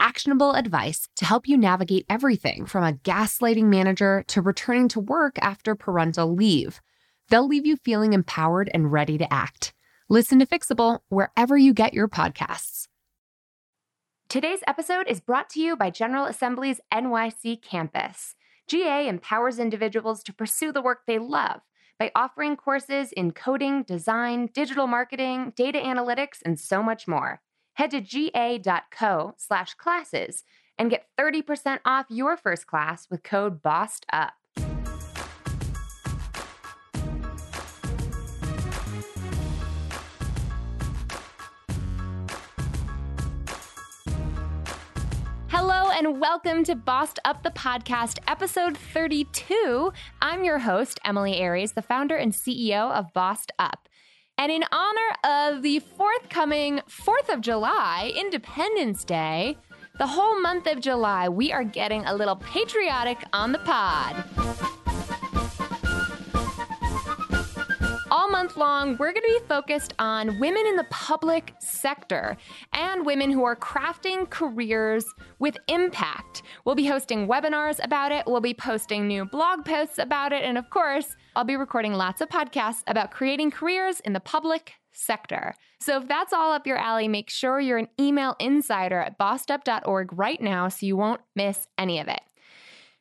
[0.00, 5.38] actionable advice to help you navigate everything from a gaslighting manager to returning to work
[5.40, 6.80] after parental leave.
[7.28, 9.72] They'll leave you feeling empowered and ready to act.
[10.08, 12.88] Listen to Fixable wherever you get your podcasts.
[14.28, 18.34] Today's episode is brought to you by General Assembly's NYC campus.
[18.68, 21.60] GA empowers individuals to pursue the work they love
[21.98, 27.40] by offering courses in coding, design, digital marketing, data analytics, and so much more
[27.76, 30.44] head to ga.co slash classes
[30.78, 34.32] and get 30% off your first class with code BOSSED UP.
[45.48, 49.92] Hello and welcome to Bossed Up the Podcast, episode 32.
[50.22, 53.86] I'm your host, Emilie Aries, the founder and CEO of Bossed Up.
[54.38, 59.56] And in honor of the forthcoming 4th of July, Independence Day,
[59.98, 64.75] the whole month of July, we are getting a little patriotic on the pod.
[68.36, 72.36] Month long, we're going to be focused on women in the public sector
[72.74, 75.06] and women who are crafting careers
[75.38, 76.42] with impact.
[76.66, 80.58] We'll be hosting webinars about it, we'll be posting new blog posts about it, and
[80.58, 85.54] of course, I'll be recording lots of podcasts about creating careers in the public sector.
[85.80, 90.12] So if that's all up your alley, make sure you're an email insider at bossedup.org
[90.12, 92.20] right now so you won't miss any of it.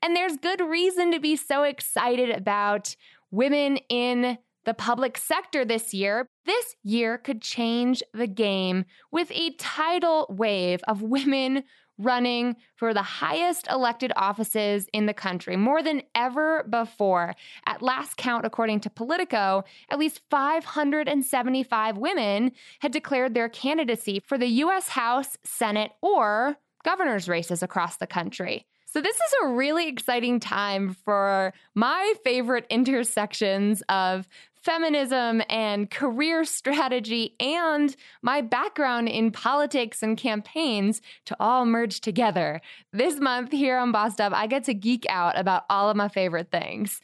[0.01, 2.95] And there's good reason to be so excited about
[3.31, 6.27] women in the public sector this year.
[6.45, 11.63] This year could change the game with a tidal wave of women
[11.97, 17.33] running for the highest elected offices in the country, more than ever before.
[17.65, 24.37] At last count, according to Politico, at least 575 women had declared their candidacy for
[24.37, 24.89] the U.S.
[24.89, 28.65] House, Senate, or governor's races across the country.
[28.85, 34.25] So, this is a really exciting time for my favorite intersections of
[34.65, 42.59] feminism and career strategy and my background in politics and campaigns to all merge together.
[42.91, 46.07] This month here on Bossed Up, I get to geek out about all of my
[46.07, 46.99] favorite things.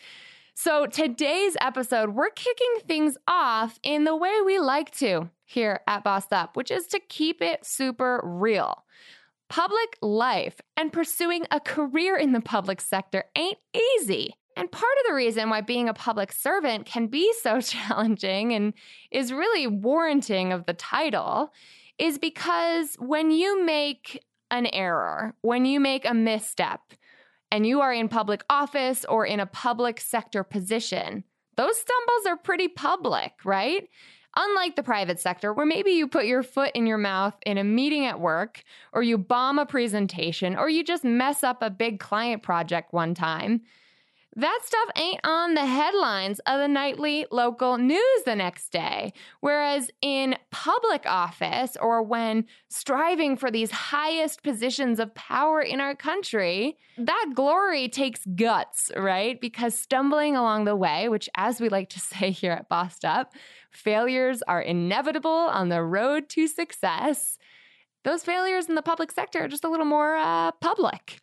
[0.54, 6.04] So, today's episode, we're kicking things off in the way we like to here at
[6.04, 8.84] Bossed Up, which is to keep it super real.
[9.50, 14.36] Public life and pursuing a career in the public sector ain't easy.
[14.58, 18.74] And part of the reason why being a public servant can be so challenging and
[19.12, 21.54] is really warranting of the title
[21.98, 26.82] is because when you make an error, when you make a misstep,
[27.52, 31.24] and you are in public office or in a public sector position,
[31.58, 33.88] those stumbles are pretty public, right?
[34.38, 37.66] Unlike the private sector, where maybe you put your foot in your mouth in a
[37.66, 38.64] meeting at work,
[38.94, 43.14] or you bomb a presentation, or you just mess up a big client project one
[43.14, 43.62] time,
[44.36, 49.12] that stuff ain't on the headlines of the nightly local news the next day.
[49.42, 55.96] Whereas in public office or when striving for these highest positions of power in our
[55.96, 59.40] country, that glory takes guts, right?
[59.42, 63.34] Because stumbling along the way, which as we like to say here at Bossed Up,
[63.70, 67.38] failures are inevitable on the road to success.
[68.04, 71.20] Those failures in the public sector are just a little more uh, public.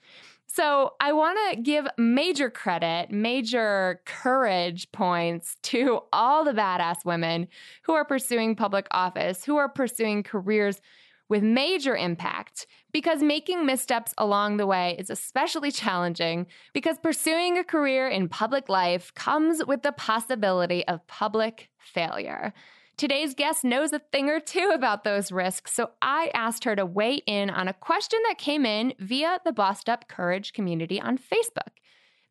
[0.58, 7.46] So I want to give major credit, major courage points to all the badass women
[7.84, 10.80] who are pursuing public office, who are pursuing careers
[11.28, 17.62] with major impact because making missteps along the way is especially challenging because pursuing a
[17.62, 22.52] career in public life comes with the possibility of public failure.
[22.98, 26.84] Today's guest knows a thing or two about those risks, so I asked her to
[26.84, 31.16] weigh in on a question that came in via the Bossed Up Courage community on
[31.16, 31.78] Facebook.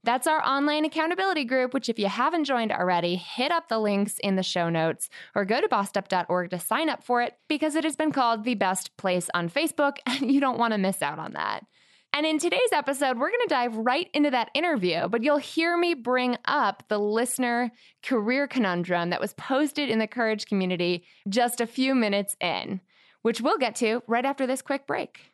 [0.04, 4.20] That's our online accountability group, which, if you haven't joined already, hit up the links
[4.20, 7.86] in the show notes or go to bossedup.org to sign up for it because it
[7.86, 11.18] has been called the best place on Facebook, and you don't want to miss out
[11.18, 11.66] on that.
[12.14, 15.78] And in today's episode, we're going to dive right into that interview, but you'll hear
[15.78, 17.72] me bring up the listener
[18.02, 22.82] career conundrum that was posted in the Courage community just a few minutes in,
[23.22, 25.32] which we'll get to right after this quick break.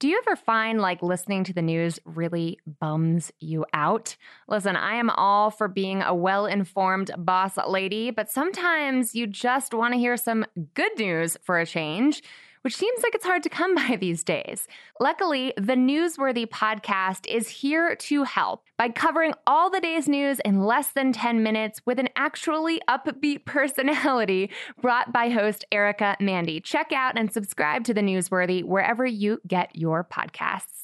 [0.00, 4.16] Do you ever find like listening to the news really bums you out?
[4.48, 9.72] Listen, I am all for being a well informed boss lady, but sometimes you just
[9.72, 10.44] want to hear some
[10.74, 12.22] good news for a change
[12.64, 14.66] which seems like it's hard to come by these days.
[14.98, 20.64] Luckily, the Newsworthy podcast is here to help by covering all the day's news in
[20.64, 24.50] less than 10 minutes with an actually upbeat personality
[24.80, 26.58] brought by host Erica Mandy.
[26.60, 30.83] Check out and subscribe to the Newsworthy wherever you get your podcasts.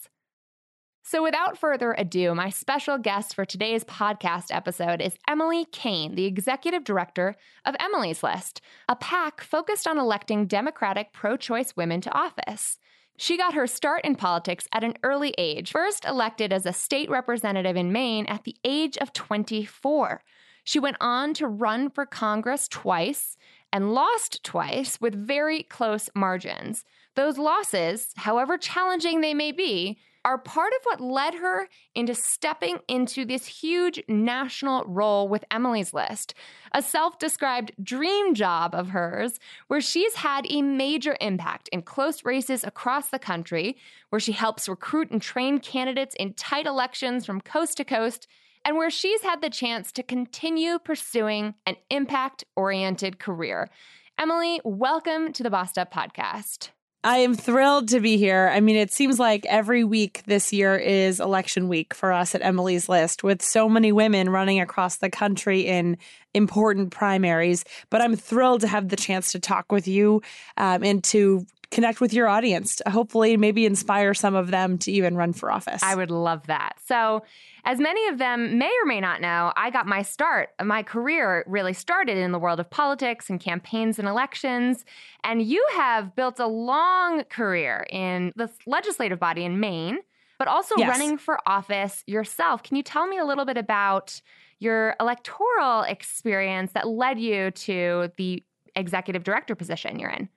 [1.10, 6.24] So, without further ado, my special guest for today's podcast episode is Emily Cain, the
[6.24, 7.34] executive director
[7.64, 12.78] of Emily's List, a PAC focused on electing Democratic pro choice women to office.
[13.16, 17.10] She got her start in politics at an early age, first elected as a state
[17.10, 20.22] representative in Maine at the age of 24.
[20.62, 23.36] She went on to run for Congress twice
[23.72, 26.84] and lost twice with very close margins.
[27.16, 32.78] Those losses, however challenging they may be, are part of what led her into stepping
[32.88, 36.34] into this huge national role with Emily's List,
[36.72, 39.38] a self described dream job of hers,
[39.68, 43.76] where she's had a major impact in close races across the country,
[44.10, 48.26] where she helps recruit and train candidates in tight elections from coast to coast.
[48.62, 53.70] And where she's had the chance to continue pursuing an impact oriented career.
[54.18, 56.68] Emily, welcome to the Bossed Up podcast.
[57.02, 58.50] I am thrilled to be here.
[58.52, 62.42] I mean, it seems like every week this year is election week for us at
[62.42, 65.96] Emily's List with so many women running across the country in
[66.34, 67.64] important primaries.
[67.88, 70.20] But I'm thrilled to have the chance to talk with you
[70.58, 75.16] um, and to connect with your audience, hopefully, maybe inspire some of them to even
[75.16, 75.82] run for office.
[75.82, 76.74] I would love that.
[76.84, 77.22] So,
[77.64, 81.44] as many of them may or may not know, I got my start, my career
[81.46, 84.84] really started in the world of politics and campaigns and elections.
[85.24, 89.98] And you have built a long career in the legislative body in Maine,
[90.38, 90.88] but also yes.
[90.88, 92.62] running for office yourself.
[92.62, 94.20] Can you tell me a little bit about
[94.58, 98.42] your electoral experience that led you to the
[98.74, 100.28] executive director position you're in?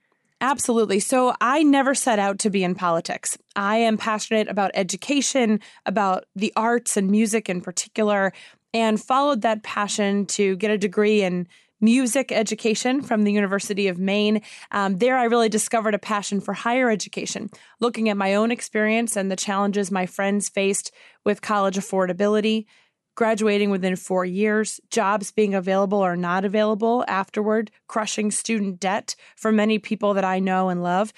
[0.44, 1.00] Absolutely.
[1.00, 3.38] So I never set out to be in politics.
[3.56, 8.30] I am passionate about education, about the arts and music in particular,
[8.74, 11.48] and followed that passion to get a degree in
[11.80, 14.42] music education from the University of Maine.
[14.70, 17.48] Um, there, I really discovered a passion for higher education,
[17.80, 20.92] looking at my own experience and the challenges my friends faced
[21.24, 22.66] with college affordability,
[23.14, 29.52] graduating within four years, jobs being available or not available afterward, crushing student debt for
[29.52, 31.12] many people that I know and love.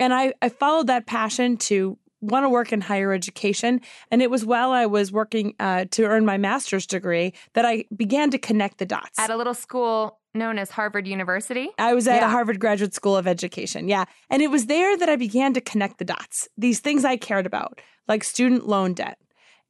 [0.00, 3.80] And I, I followed that passion to want to work in higher education.
[4.10, 7.84] And it was while I was working uh, to earn my master's degree that I
[7.94, 9.18] began to connect the dots.
[9.18, 11.68] At a little school known as Harvard University?
[11.78, 12.26] I was at yeah.
[12.26, 13.88] a Harvard Graduate School of Education.
[13.88, 14.04] Yeah.
[14.30, 17.44] And it was there that I began to connect the dots, these things I cared
[17.44, 19.18] about, like student loan debt,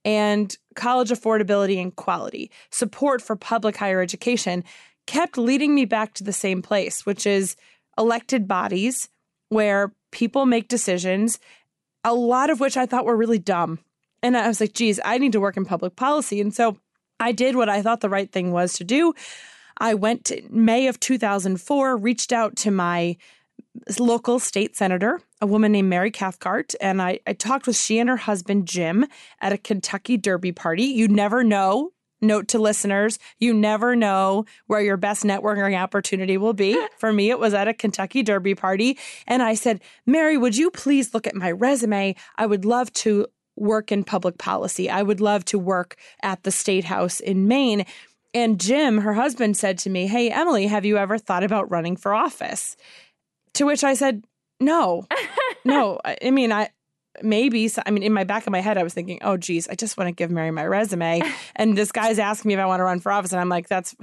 [0.05, 4.65] and college affordability and quality, support for public higher education,
[5.07, 7.57] kept leading me back to the same place, which is
[7.99, 9.09] elected bodies
[9.49, 11.39] where people make decisions,
[12.05, 13.79] a lot of which I thought were really dumb.
[14.23, 16.41] And I was like, geez, I need to work in public policy.
[16.41, 16.79] And so
[17.21, 19.15] I did what I thought the right thing was to do.
[19.79, 23.17] I went to May of 2004, reached out to my
[23.99, 28.09] local state senator, a woman named Mary Cathcart, and I, I talked with she and
[28.09, 29.07] her husband Jim
[29.41, 30.85] at a Kentucky Derby party.
[30.85, 31.93] You never know.
[32.25, 36.81] Note to listeners, you never know where your best networking opportunity will be.
[36.99, 38.97] For me, it was at a Kentucky Derby party.
[39.27, 42.15] And I said, Mary, would you please look at my resume?
[42.39, 43.27] I would love to
[43.57, 44.89] work in public policy.
[44.89, 47.85] I would love to work at the State House in Maine.
[48.35, 51.97] And Jim, her husband, said to me, Hey, Emily, have you ever thought about running
[51.97, 52.77] for office?
[53.55, 54.25] To which I said,
[54.61, 55.07] no,
[55.65, 56.01] no.
[56.05, 56.71] I mean, I
[57.23, 59.75] maybe, I mean, in my back of my head, I was thinking, oh, geez, I
[59.75, 61.23] just want to give Mary my resume.
[61.57, 63.33] and this guy's asking me if I want to run for office.
[63.33, 63.95] And I'm like, that's,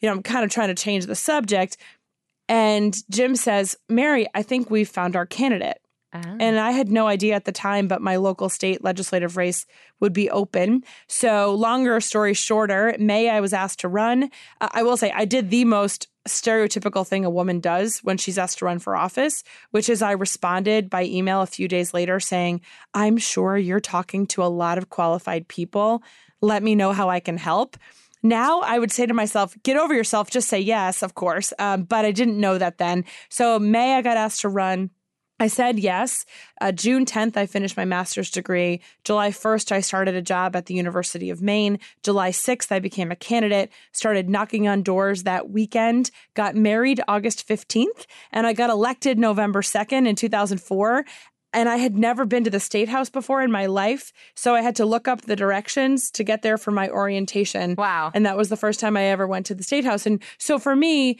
[0.00, 1.76] you know, I'm kind of trying to change the subject.
[2.48, 5.78] And Jim says, Mary, I think we've found our candidate.
[6.14, 6.36] Oh.
[6.40, 9.66] And I had no idea at the time, but my local state legislative race
[10.00, 10.82] would be open.
[11.06, 14.30] So, longer story shorter, May I was asked to run.
[14.60, 18.38] Uh, I will say I did the most stereotypical thing a woman does when she's
[18.38, 22.20] asked to run for office, which is I responded by email a few days later
[22.20, 22.62] saying,
[22.94, 26.02] I'm sure you're talking to a lot of qualified people.
[26.40, 27.76] Let me know how I can help.
[28.22, 31.52] Now I would say to myself, get over yourself, just say yes, of course.
[31.58, 33.04] Um, but I didn't know that then.
[33.28, 34.90] So, May, I got asked to run.
[35.40, 36.24] I said yes.
[36.60, 38.80] Uh, June 10th, I finished my master's degree.
[39.04, 41.78] July 1st, I started a job at the University of Maine.
[42.02, 47.46] July 6th, I became a candidate, started knocking on doors that weekend, got married August
[47.46, 51.04] 15th, and I got elected November 2nd in 2004
[51.52, 54.12] and I had never been to the State House before in my life.
[54.34, 57.74] So I had to look up the directions to get there for my orientation.
[57.76, 58.10] Wow.
[58.14, 60.04] And that was the first time I ever went to the State House.
[60.04, 61.18] And so for me,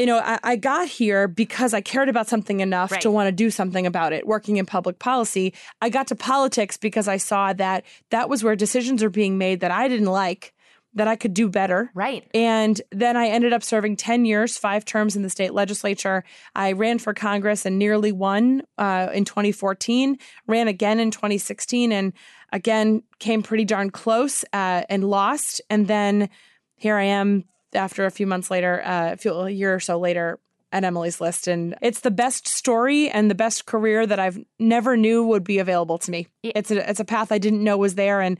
[0.00, 3.02] you know, I, I got here because I cared about something enough Right.
[3.02, 5.52] to want to do something about it, working in public policy.
[5.82, 9.60] I got to politics because I saw that that was where decisions are being made
[9.60, 10.54] that I didn't like,
[10.94, 11.90] that I could do better.
[11.94, 12.26] Right.
[12.34, 16.24] And then I ended up serving 10 years, five terms in the state legislature.
[16.54, 20.16] I ran for Congress and nearly won uh, in 2014,
[20.46, 22.14] ran again in 2016, and
[22.52, 25.60] again came pretty darn close uh, and lost.
[25.68, 26.30] And then
[26.76, 29.98] here I am after a few months later, uh, a, few, a year or so
[29.98, 30.38] later.
[30.72, 34.96] At Emily's List, and it's the best story and the best career that I've never
[34.96, 36.28] knew would be available to me.
[36.44, 38.38] It's a it's a path I didn't know was there, and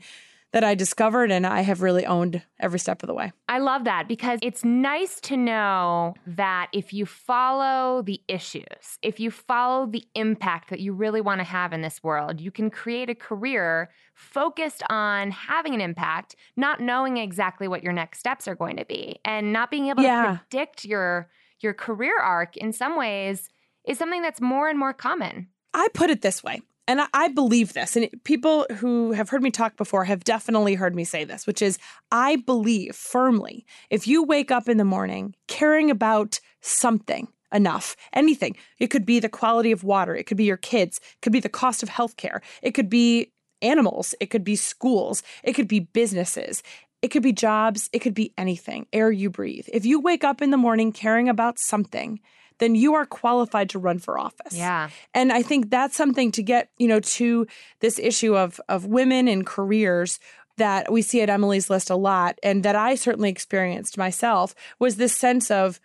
[0.53, 3.31] that I discovered, and I have really owned every step of the way.
[3.47, 9.19] I love that because it's nice to know that if you follow the issues, if
[9.19, 12.69] you follow the impact that you really want to have in this world, you can
[12.69, 18.47] create a career focused on having an impact, not knowing exactly what your next steps
[18.47, 20.23] are going to be, and not being able Yeah.
[20.33, 21.29] to predict your
[21.59, 23.47] your career arc in some ways
[23.85, 25.47] is something that's more and more common.
[25.75, 29.43] I put it this way, and I, I believe this, and people who have heard
[29.43, 31.77] me talk before have definitely heard me say this, which is
[32.11, 38.55] I believe firmly if you wake up in the morning caring about something enough, anything,
[38.79, 41.39] it could be the quality of water, it could be your kids, it could be
[41.39, 45.79] the cost of healthcare, it could be animals, it could be schools, it could be
[45.79, 46.63] businesses.
[47.01, 49.65] It could be jobs, it could be anything, air you breathe.
[49.73, 52.19] If you wake up in the morning caring about something,
[52.61, 54.55] then you are qualified to run for office.
[54.55, 54.89] Yeah.
[55.15, 57.47] And I think that's something to get, you know, to
[57.79, 60.19] this issue of of women and careers
[60.57, 64.95] that we see at Emily's list a lot and that I certainly experienced myself was
[64.95, 65.79] this sense of,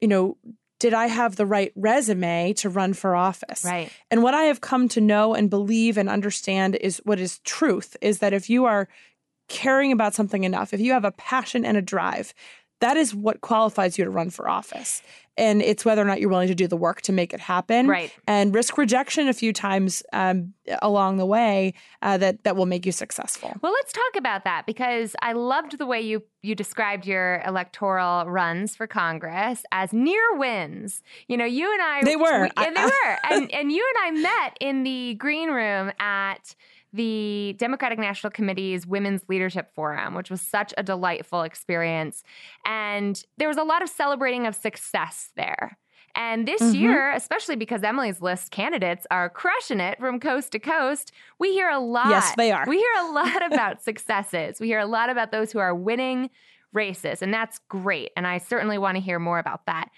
[0.00, 0.36] you know,
[0.80, 3.64] did I have the right resume to run for office?
[3.64, 3.90] Right.
[4.10, 7.96] And what I have come to know and believe and understand is what is truth
[8.00, 8.88] is that if you are
[9.48, 12.34] caring about something enough, if you have a passion and a drive,
[12.80, 15.02] that is what qualifies you to run for office.
[15.38, 17.86] And it's whether or not you're willing to do the work to make it happen
[17.88, 18.10] Right.
[18.26, 22.86] and risk rejection a few times um, along the way uh, that that will make
[22.86, 23.52] you successful.
[23.62, 28.24] Well, let's talk about that because I loved the way you you described your electoral
[28.26, 31.02] runs for Congress as near wins.
[31.28, 32.42] You know, you and I They were.
[32.44, 36.54] we- and they were, and and you and I met in the green room at
[36.96, 42.24] the Democratic National Committee's Women's Leadership Forum, which was such a delightful experience.
[42.64, 45.78] And there was a lot of celebrating of success there.
[46.18, 46.74] And this Mhm.
[46.74, 51.68] year, especially because Emily's list candidates are crushing it from coast to coast, we hear
[51.68, 52.08] a lot.
[52.08, 52.64] Yes, they are.
[52.66, 54.58] We hear a lot about successes.
[54.58, 56.30] We hear a lot about those who are winning
[56.72, 58.10] races, and that's great.
[58.16, 59.90] And I certainly want to hear more about that.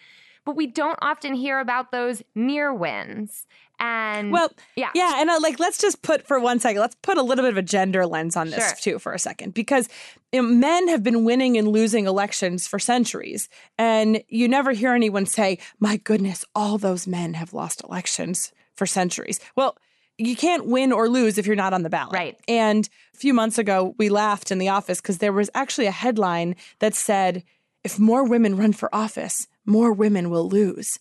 [0.49, 3.47] But we don't often hear about those near wins.
[3.79, 4.89] And Well, yeah.
[4.95, 7.51] yeah, and uh, like let's just put for one second, let's put a little bit
[7.51, 8.77] of a gender lens on this Sure.
[8.81, 9.91] too for a second, because
[10.33, 14.95] you know, men have been winning and losing elections for centuries, and you never hear
[14.95, 19.77] anyone say, "My goodness, all those men have lost elections for centuries." Well.
[20.21, 22.13] You can't win or lose if you're not on the ballot.
[22.13, 22.41] Right.
[22.49, 25.93] And a few months ago, we laughed in the office because there was actually a
[25.93, 27.45] headline that said,
[27.85, 30.99] if more women run for office, more women will lose.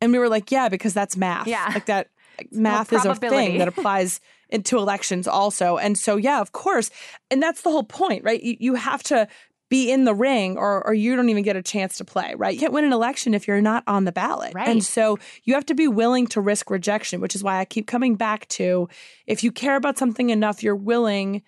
[0.00, 1.46] And we were like, yeah, because that's math.
[1.46, 1.70] Yeah.
[1.72, 2.08] Like that
[2.50, 5.78] math is a thing that applies into elections also.
[5.78, 6.90] And so, yeah, of course.
[7.30, 8.42] And that's the whole point, right?
[8.42, 9.26] You, you have to
[9.70, 12.52] be in the ring or, or you don't even get a chance to play, right?
[12.52, 14.52] You can't win an election if you're not on the ballot.
[14.54, 14.68] Right.
[14.68, 17.86] And so you have to be willing to risk rejection, which is why I keep
[17.86, 18.90] coming back to
[19.26, 21.42] if you care about something enough, you're willing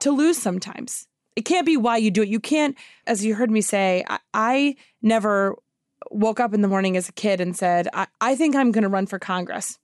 [0.00, 1.08] to lose sometimes.
[1.36, 2.28] It can't be why you do it.
[2.28, 5.56] You can't, as you heard me say, I, I never
[6.14, 8.82] woke up in the morning as a kid and said, I, I think I'm going
[8.82, 9.78] to run for Congress.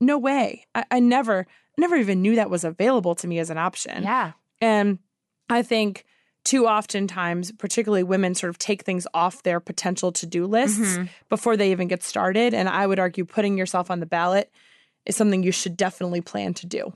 [0.00, 0.66] No way.
[0.74, 4.02] I, I never, never even knew that was available to me as an option.
[4.02, 4.32] Yeah.
[4.60, 4.98] And
[5.50, 6.04] I think
[6.44, 10.78] too often times, particularly women sort of take things off their potential to do lists
[10.96, 11.08] Mhm.
[11.28, 12.52] before they even get started.
[12.54, 14.50] And I would argue putting yourself on the ballot
[15.06, 16.92] is something you should definitely plan to do.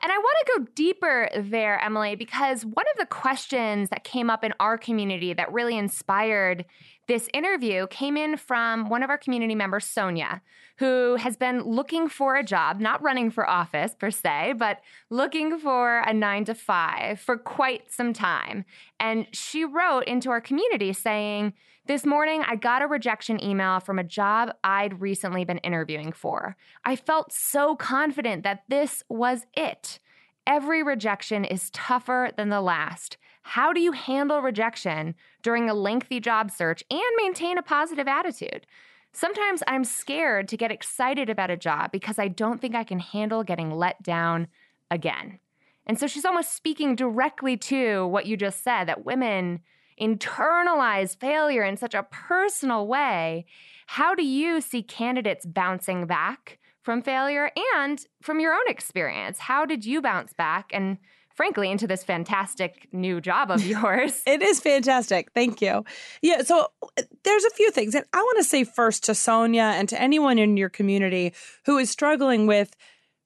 [0.00, 4.30] And I want to go deeper there, Emily, because one of the questions that came
[4.30, 6.64] up in our community that really inspired
[7.08, 10.42] this interview came in from one of our community members, Sonia,
[10.76, 15.58] who has been looking for a job, not running for office per se, but looking
[15.58, 18.64] for a nine to five for quite some time.
[19.00, 21.54] And she wrote into our community saying,
[21.88, 26.54] This morning I got a rejection email from a job I'd recently been interviewing for.
[26.84, 29.98] I felt so confident that this was it.
[30.46, 33.16] Every rejection is tougher than the last.
[33.40, 38.66] How do you handle rejection during a lengthy job search and maintain a positive attitude?
[39.14, 42.98] Sometimes I'm scared to get excited about a job because I don't think I can
[42.98, 44.48] handle getting let down
[44.90, 45.38] again.
[45.86, 49.60] And so she's almost speaking directly to what you just said that women
[50.00, 53.46] internalize failure in such a personal way.
[53.86, 59.38] How do you see candidates bouncing back from failure and from your own experience?
[59.38, 60.98] How did you bounce back and
[61.34, 64.22] frankly into this fantastic new job of yours?
[64.26, 65.30] it is fantastic.
[65.34, 65.84] Thank you.
[66.22, 69.72] Yeah, so uh, there's a few things and I want to say first to Sonia
[69.74, 71.32] and to anyone in your community
[71.64, 72.74] who is struggling with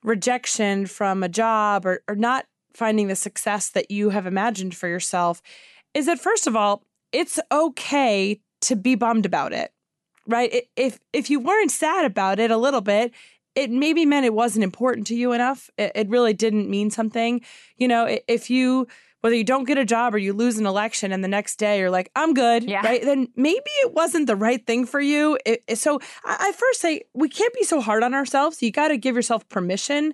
[0.03, 4.89] rejection from a job or, or not finding the success that you have imagined for
[4.89, 5.43] yourself
[5.95, 6.83] is that first of all,
[7.13, 9.73] it's okay to be bummed about it.
[10.27, 10.69] Right?
[10.77, 13.13] If if you weren't sad about it a little bit,
[13.55, 15.69] it maybe meant it wasn't important to you enough.
[15.77, 17.43] It, it really didn't mean something.
[17.77, 18.87] You know, if you
[19.23, 21.79] whether you don't get a job or you lose an election and the next day
[21.79, 22.85] you're like i'm good yeah.
[22.85, 26.81] right then maybe it wasn't the right thing for you it, so I, I first
[26.81, 30.13] say we can't be so hard on ourselves you got to give yourself permission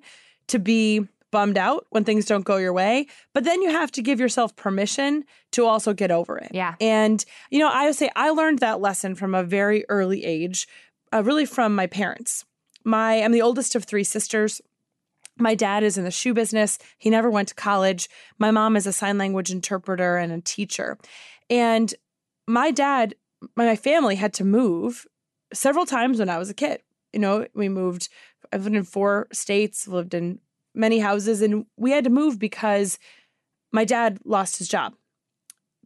[0.48, 4.02] to be bummed out when things don't go your way, but then you have to
[4.02, 6.50] give yourself permission to also get over it.
[6.52, 6.74] Yeah.
[6.80, 10.66] And, you know, I would say I learned that lesson from a very early age,
[11.12, 12.44] uh, really from my parents.
[12.84, 14.60] My, I'm the oldest of three sisters.
[15.36, 16.78] My dad is in the shoe business.
[16.96, 18.08] He never went to college.
[18.38, 20.98] My mom is a sign language interpreter and a teacher.
[21.50, 21.94] And
[22.46, 23.14] my dad,
[23.54, 25.06] my family had to move
[25.52, 26.80] several times when I was a kid.
[27.12, 28.08] You know, we moved,
[28.52, 30.40] I've lived in four states, lived in
[30.78, 32.98] many houses, and we had to move because
[33.72, 34.94] my dad lost his job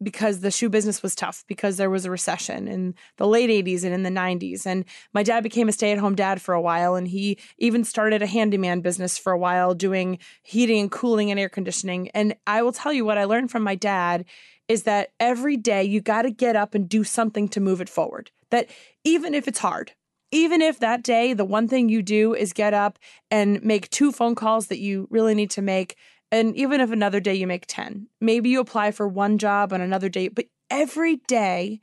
[0.02, 3.84] because the shoe business was tough because there was a recession in the late 80s
[3.84, 7.08] and in the 90s and my dad became a stay-at-home dad for a while and
[7.08, 11.48] he even started a handyman business for a while doing heating and cooling and air
[11.48, 12.08] conditioning.
[12.10, 14.24] And I will tell you what I learned from my dad
[14.68, 17.88] is that every day you got to get up and do something to move it
[17.88, 18.68] forward that
[19.04, 19.92] even if it's hard
[20.32, 22.98] even if that day the one thing you do is get up
[23.30, 25.96] and make two phone calls that you really need to make
[26.32, 29.80] and even if another day you make 10 maybe you apply for one job on
[29.80, 31.80] another day but every day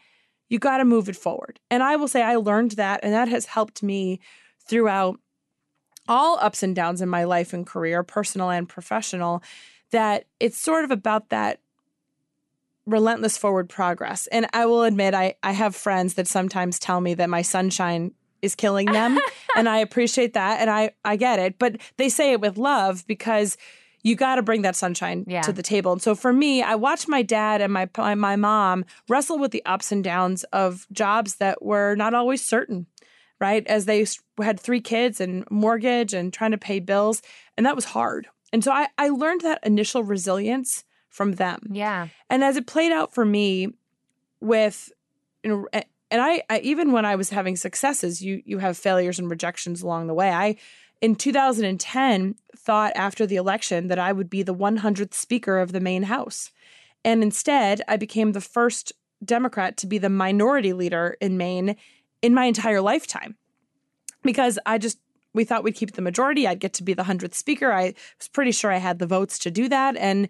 [0.49, 3.29] you got to move it forward and i will say i learned that and that
[3.29, 4.19] has helped me
[4.67, 5.19] throughout
[6.07, 9.41] all ups and downs in my life and career personal and professional
[9.91, 11.59] that it's sort of about that
[12.85, 14.27] relentless forward progress.
[14.27, 18.13] And I will admit, I, I have friends that sometimes tell me that my sunshine
[18.41, 19.19] is killing them.
[19.55, 20.61] and I appreciate that.
[20.61, 21.59] And I, I get it.
[21.59, 23.57] But they say it with love because
[24.03, 25.41] you got to bring that sunshine yeah.
[25.41, 25.91] to the table.
[25.91, 29.63] And so for me, I watched my dad and my, my mom wrestle with the
[29.65, 32.85] ups and downs of jobs that were not always certain,
[33.39, 33.65] right?
[33.67, 34.05] As they
[34.41, 37.21] had three kids and mortgage and trying to pay bills.
[37.57, 38.27] And that was hard.
[38.53, 41.67] And so I, I learned that initial resilience from them.
[41.71, 42.07] Yeah.
[42.29, 43.73] And as it played out for me
[44.39, 44.91] with
[45.43, 48.77] you know eh, and I, I, even when I was having successes, you you have
[48.77, 50.31] failures and rejections along the way.
[50.31, 50.55] I
[51.01, 55.79] in 2010 thought after the election that I would be the 100th speaker of the
[55.79, 56.51] Maine House.
[57.05, 58.91] And instead, I became the first
[59.23, 61.77] Democrat to be the minority leader in Maine
[62.21, 63.37] in my entire lifetime.
[64.23, 64.99] Because I just
[65.33, 66.47] we thought we'd keep the majority.
[66.47, 67.71] I'd get to be the 100th speaker.
[67.71, 70.27] I was pretty sure I had the votes to do that and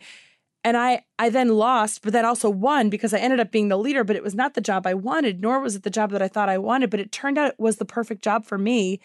[0.64, 3.78] and I I then lost, but then also won because I ended up being the
[3.78, 6.22] leader, but it was not the job I wanted, nor was it the job that
[6.22, 9.00] I thought I wanted, but it turned out it was the perfect job for me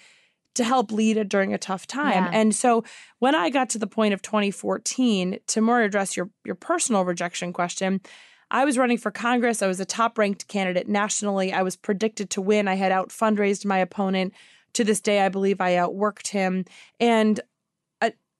[0.55, 2.25] to help lead during a tough time.
[2.25, 2.31] Yeah.
[2.33, 2.85] And so
[3.19, 7.53] when I got to the point of 2014 to more address your your personal rejection
[7.53, 8.01] question,
[8.51, 9.63] I was running for Congress.
[9.63, 11.53] I was a top ranked candidate nationally.
[11.53, 12.69] I was predicted to win.
[12.69, 14.33] I had out fundraised my opponent.
[14.75, 16.65] To this day, I believe I outworked him.
[16.99, 17.41] And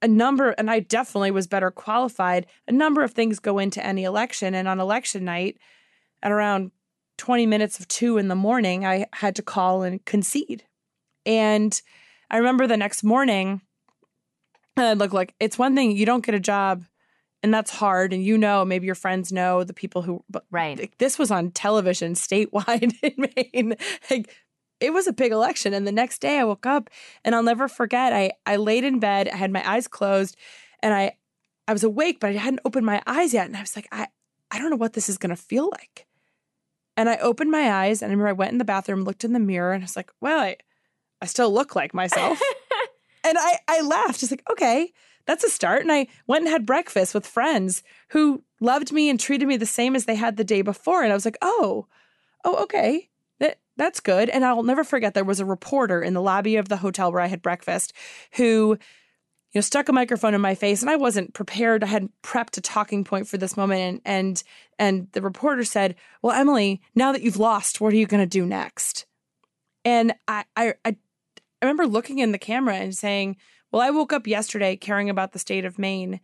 [0.05, 2.45] a number, and I definitely was better qualified.
[2.69, 4.55] A number of things go into any election.
[4.55, 5.57] And on election night,
[6.23, 6.73] at around
[7.17, 10.65] 20 minutes of two in the morning, I had to call and concede.
[11.25, 11.81] And
[12.31, 13.63] I remember the next morning,
[14.77, 16.85] and I'd look like it's one thing you don't get a job
[17.43, 20.91] and that's hard and you know maybe your friends know the people who but right
[20.99, 23.77] this was on television statewide in maine
[24.11, 24.35] like
[24.81, 25.75] it was a big election.
[25.75, 26.91] And the next day I woke up
[27.25, 28.13] and I'll never forget.
[28.13, 30.37] I, I laid in bed, I had my eyes closed,
[30.81, 31.17] and I
[31.67, 33.47] I was awake, but I hadn't opened my eyes yet.
[33.47, 34.09] And I was like, I,
[34.51, 36.07] I don't know what this is gonna feel like.
[36.97, 39.33] And I opened my eyes and I remember I went in the bathroom, looked in
[39.33, 40.57] the mirror, and I was like, well, I,
[41.23, 42.39] I still look like myself.
[43.25, 44.93] and I, I laughed, just like, okay,
[45.27, 45.81] that's a start.
[45.81, 49.65] And I went and had breakfast with friends who loved me and treated me the
[49.65, 51.03] same as they had the day before.
[51.03, 51.87] And I was like, oh,
[52.45, 53.09] oh, okay
[53.77, 54.29] that's good.
[54.29, 57.21] And I'll never forget there was a reporter in the lobby of the hotel where
[57.21, 57.93] I had breakfast
[58.33, 58.79] who
[59.53, 61.85] you know stuck a microphone in my face and I wasn't prepared.
[61.85, 64.43] I hadn't prepped a talking point for this moment and and
[64.79, 68.27] and the reporter said, "Well, Emily, now that you've lost, what are you going to
[68.27, 69.07] do next?"
[69.85, 70.97] And I, I, I, I
[71.63, 73.37] remember looking in the camera and saying,
[73.71, 76.21] well, I woke up yesterday caring about the state of Maine,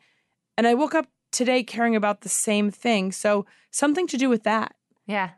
[0.56, 3.12] and I woke up today caring about the same thing.
[3.12, 4.74] So something to do with that.
[5.06, 5.30] Yeah.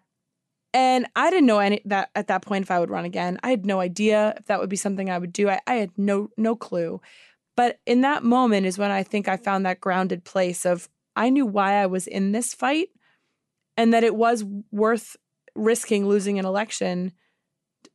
[0.74, 3.38] And I didn't know any that at that point if I would run again.
[3.42, 5.50] I had no idea if that would be something I would do.
[5.50, 7.00] I, I had no no clue.
[7.56, 11.28] But in that moment is when I think I found that grounded place of I
[11.28, 12.88] knew why I was in this fight
[13.76, 15.16] and that it was worth
[15.54, 17.12] risking losing an election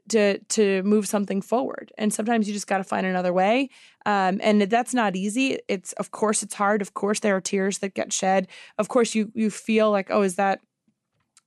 [0.10, 1.92] to to move something forward.
[1.98, 3.70] And sometimes you just got to find another way.
[4.06, 5.60] Um, and that's not easy.
[5.68, 6.82] It's of course it's hard.
[6.82, 8.48] Of course there are tears that get shed.
[8.78, 10.60] Of course you you feel like oh is that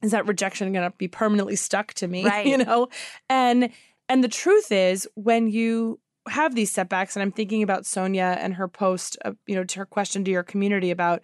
[0.03, 2.25] is that rejection going to be permanently stuck to me?
[2.31, 2.47] Right.
[2.47, 2.89] You know,
[3.29, 3.71] and
[4.09, 8.55] and the truth is when you have these setbacks, and I'm thinking about Sonia and
[8.55, 11.23] her post, uh, you know, to her question to your community about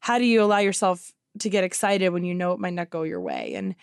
[0.00, 3.02] how do you allow yourself to get excited when you know it might not go
[3.02, 3.74] your way, and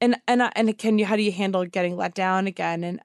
[0.00, 2.84] and and and can you how do you handle getting let down again?
[2.84, 3.00] And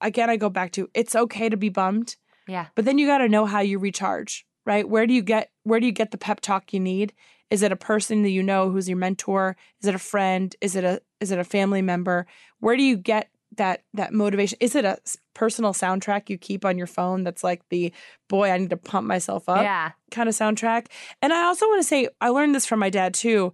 [0.00, 2.16] again, I go back to it's okay to be bummed,
[2.46, 2.66] Yeah.
[2.74, 4.88] but then you got to know how you recharge, right?
[4.88, 7.12] Where do you get where do you get the pep talk you need?
[7.50, 9.56] Is it a person that you know who's your mentor?
[9.80, 10.54] Is it a friend?
[10.60, 12.26] Is it a is it a family member?
[12.60, 14.58] Where do you get that that motivation?
[14.60, 14.98] Is it a
[15.34, 17.92] personal soundtrack you keep on your phone that's like the
[18.28, 19.92] boy I need to pump myself up Yeah.
[20.10, 20.86] kind of soundtrack?
[21.22, 23.52] And I also want to say I learned this from my dad too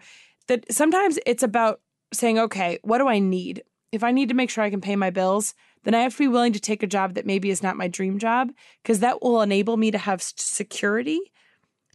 [0.49, 1.81] that sometimes it's about
[2.13, 3.63] saying okay, what do I need?
[3.93, 6.19] If I need to make sure I can pay my bills, then I have to
[6.19, 8.51] be willing to take a job that maybe is not my dream job
[8.83, 11.21] because that will enable me to have security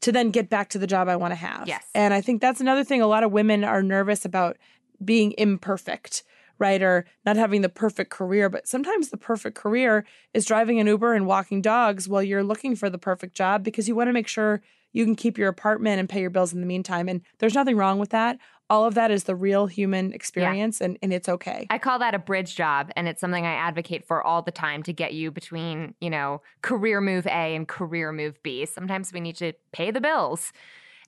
[0.01, 1.67] to then get back to the job I want to have.
[1.67, 1.83] Yes.
[1.93, 4.57] And I think that's another thing a lot of women are nervous about
[5.03, 6.23] being imperfect,
[6.59, 6.81] right?
[6.81, 8.49] Or not having the perfect career.
[8.49, 12.75] But sometimes the perfect career is driving an Uber and walking dogs while you're looking
[12.75, 14.61] for the perfect job because you want to make sure
[14.93, 17.09] you can keep your apartment and pay your bills in the meantime.
[17.09, 18.37] And there's nothing wrong with that.
[18.69, 21.67] All of that is the real human experience and, and it's okay.
[21.69, 24.81] I call that a bridge job, and it's something I advocate for all the time
[24.83, 28.65] to get you between, you know, career move A and career move B.
[28.65, 30.51] Sometimes we need to pay the bills.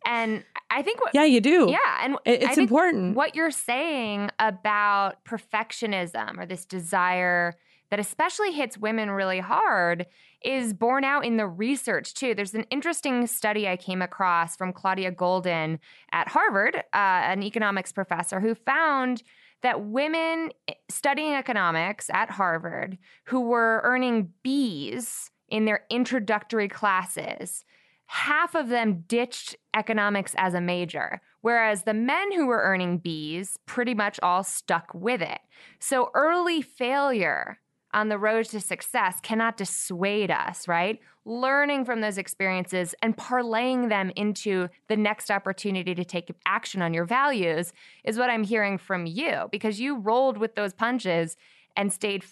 [0.05, 1.67] And I think what yeah, you do.
[1.69, 3.15] Yeah, and it's important.
[3.15, 7.55] What you're saying about perfectionism or this desire
[7.89, 10.05] that especially hits women really hard
[10.43, 12.35] is borne out in the research too.
[12.35, 15.79] There's an interesting study I came across from Claudia Goldin
[16.11, 19.23] at Harvard, uh, an economics professor, who found
[19.63, 20.51] that women
[20.89, 27.63] studying economics at Harvard who were earning B's in their introductory classes
[28.07, 33.57] half of them ditched economics as a major, whereas the men who were earning B's
[33.65, 35.39] pretty much all stuck with it.
[35.79, 37.59] So early failure
[37.97, 40.99] on the road to success cannot dissuade us, right?
[41.25, 46.93] Learning from those experiences and parlaying them into the next opportunity to take action on
[46.93, 51.37] your values is what I'm hearing from you because you rolled with those punches
[51.75, 52.23] and stayed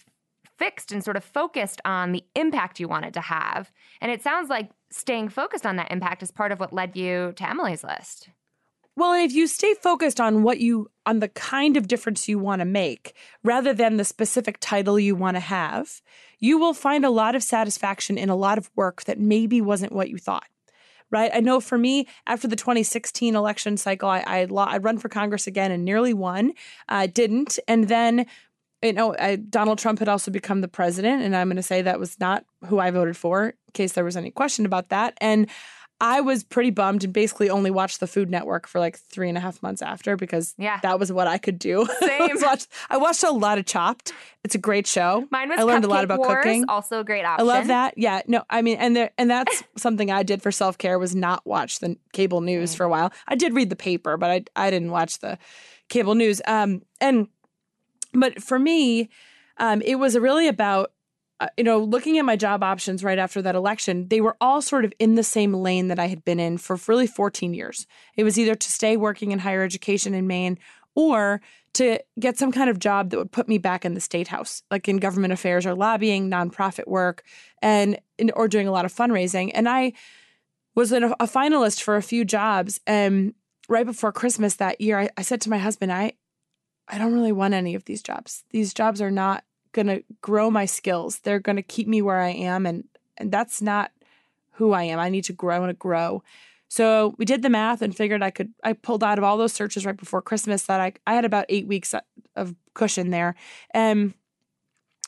[0.59, 3.71] fixed and sort of focused on the impact you wanted to have.
[4.01, 7.33] And it sounds like staying focused on that impact is part of what led you
[7.37, 8.29] to Emily's list.
[8.97, 12.39] Well, and if you stay focused on what you, on the kind of difference you
[12.39, 16.01] want to make, rather than the specific title you want to have,
[16.39, 19.91] you will find a lot of satisfaction in a lot of work that maybe wasn't
[19.91, 20.47] what you thought.
[21.11, 21.29] Right.
[21.33, 25.45] I know for me, after the 2016 election cycle, I, I, I run for Congress
[25.45, 26.53] again and nearly won.
[26.89, 27.59] I didn't.
[27.67, 28.25] And then
[28.81, 31.81] you know, I, Donald Trump had also become the president, and I'm going to say
[31.81, 35.17] that was not who I voted for, in case there was any question about that.
[35.19, 35.47] And
[36.01, 39.37] I was pretty bummed and basically only watched the Food Network for like three and
[39.37, 40.79] a half months after because Yeah.
[40.81, 41.85] that was what I could do.
[42.01, 42.21] Same.
[42.21, 44.11] I, was watch- I watched a lot of Chopped.
[44.43, 45.25] It's a great show.
[45.31, 46.65] Mine was I learned a lot about Wars, cooking.
[46.67, 47.93] also a great I love that.
[47.97, 51.15] Yeah, no, I mean, and there, and that's something I did for self care was
[51.15, 52.77] not watch the cable news Right.
[52.77, 53.13] for a while.
[53.27, 55.37] I did read the paper, but I I didn't watch the
[55.89, 56.41] cable news.
[56.45, 57.27] Um, and
[58.13, 59.09] but for me,
[59.57, 60.91] um, it was really about
[61.39, 64.07] uh, you know looking at my job options right after that election.
[64.07, 66.79] They were all sort of in the same lane that I had been in for
[66.87, 67.87] really 14 years.
[68.15, 70.57] It was either to stay working in higher education in Maine
[70.95, 71.41] or
[71.73, 74.63] to get some kind of job that would put me back in the state house,
[74.71, 77.23] like in government affairs or lobbying, nonprofit work,
[77.61, 77.99] and
[78.33, 79.51] or doing a lot of fundraising.
[79.53, 79.91] And I
[80.73, 82.79] was a, a finalist for a few jobs.
[82.87, 83.33] And
[83.67, 86.13] right before Christmas that year, I, I said to my husband, I,
[86.87, 88.43] I don't really want any of these jobs.
[88.51, 89.43] These jobs are not
[89.75, 91.19] going to grow my skills.
[91.19, 92.85] They're going to keep me where I am, and
[93.17, 93.91] and that's not
[94.53, 94.99] who I am.
[94.99, 95.63] I need to grow.
[95.63, 96.23] and grow.
[96.67, 98.53] So we did the math and figured I could.
[98.63, 101.45] I pulled out of all those searches right before Christmas that I I had about
[101.49, 101.99] eight weeks uh,
[102.35, 103.35] of cushion there,
[103.71, 104.13] and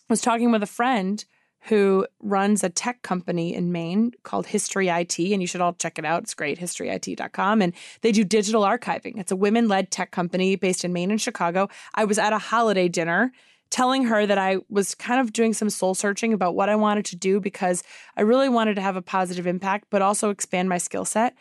[0.09, 1.23] was talking with a friend
[1.61, 5.97] who runs a tech company in Maine called History IT, and you should all check
[5.97, 6.23] it out.
[6.23, 7.61] It's great, historyit.com.
[7.61, 9.17] And they do digital archiving.
[9.17, 11.67] It's a women led tech company based in Maine and Chicago.
[11.93, 13.33] I was at a holiday dinner
[13.69, 17.05] telling her that I was kind of doing some soul searching about what I wanted
[17.05, 17.83] to do because
[18.15, 21.35] I really wanted to have a positive impact, but also expand my skill set.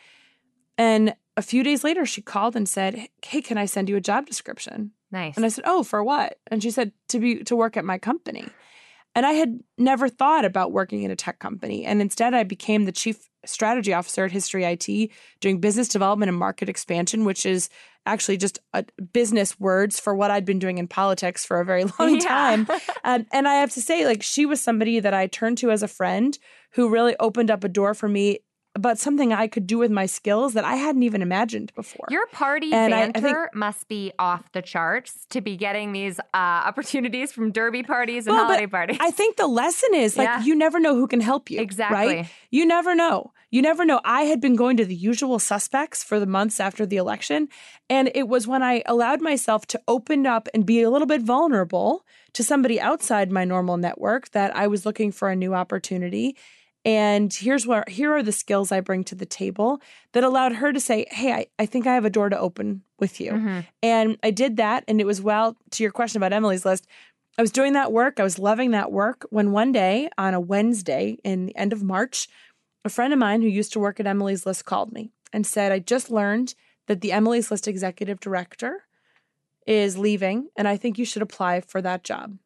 [0.77, 4.01] And a few days later, she called and said, Hey, can I send you a
[4.01, 4.91] job description?
[5.11, 5.35] Nice.
[5.35, 6.39] And I said, Oh, for what?
[6.47, 8.47] And she said, To be to work at my company.
[9.15, 11.85] And I had never thought about working in a tech company.
[11.85, 15.09] And instead, I became the chief strategy officer at History IT,
[15.39, 17.69] doing business development and market expansion, which is
[18.07, 21.83] actually just a business words for what I'd been doing in politics for a very
[21.99, 22.27] long Yeah.
[22.27, 22.67] time.
[23.03, 25.83] um, and I have to say, like, she was somebody that I turned to as
[25.83, 26.37] a friend
[26.73, 28.39] who really opened up a door for me
[28.77, 32.05] about something I could do with my skills that I hadn't even imagined before.
[32.09, 35.91] Your party And I- I banter think- must be off the charts to be getting
[35.91, 36.23] these uh,
[36.69, 38.97] opportunities from derby parties and Well, holiday parties.
[39.01, 40.43] I think the lesson is like Yeah.
[40.43, 41.59] you never know who can help you.
[41.59, 41.97] Exactly.
[42.17, 42.25] Right?
[42.51, 43.33] You never know.
[43.49, 44.01] You never know.
[44.03, 47.47] I had been going to the usual suspects for the months after the election.
[47.89, 51.21] And it was when I allowed myself to open up and be a little bit
[51.21, 56.35] vulnerable to somebody outside my normal network that I was looking for a new opportunity.
[56.87, 59.81] And here's where here are the skills I bring to the table
[60.13, 62.81] that allowed her to say, Hey, I, I think I have a door to open
[62.97, 63.33] with you.
[63.33, 63.65] Mhm.
[63.83, 64.85] And I did that.
[64.87, 66.87] And it was well, to your question about Emily's list,
[67.37, 68.21] I was doing that work.
[68.21, 71.83] I was loving that work when one day on a Wednesday in the end of
[71.83, 72.29] March,
[72.85, 75.73] a friend of mine who used to work at Emily's List called me and said,
[75.73, 76.55] I just learned
[76.87, 78.85] that the Emily's List executive director
[79.67, 82.37] is leaving, and I think you should apply for that job.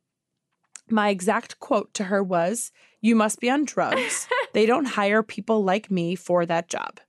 [0.89, 4.27] My exact quote to her was, You must be on drugs.
[4.53, 6.99] they don't hire people like me for that job.